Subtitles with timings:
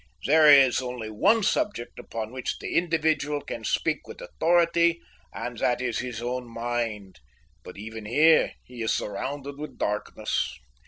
[0.25, 4.99] There is only one subject upon which the individual can speak with authority,
[5.31, 7.19] and that is his own mind,
[7.63, 10.57] but even here he is surrounded with darkness.